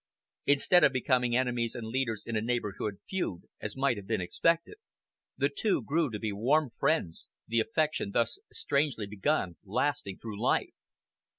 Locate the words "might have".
3.77-4.07